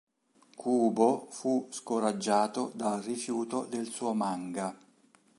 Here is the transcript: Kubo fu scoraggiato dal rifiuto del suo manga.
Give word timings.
Kubo 0.55 1.27
fu 1.29 1.67
scoraggiato 1.69 2.71
dal 2.73 3.03
rifiuto 3.03 3.65
del 3.69 3.85
suo 3.85 4.15
manga. 4.15 4.75